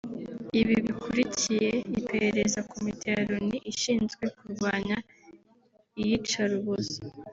[0.59, 4.97] Ibi bikurikiye iperereza Komite ya Loni ishinzwe kurwanya
[6.01, 6.95] iyicarubozo